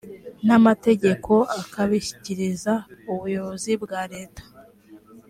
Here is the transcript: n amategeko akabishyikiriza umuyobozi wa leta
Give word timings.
n 0.45 0.49
amategeko 0.57 1.31
akabishyikiriza 1.61 2.73
umuyobozi 3.11 3.71
wa 3.91 4.01
leta 4.13 4.43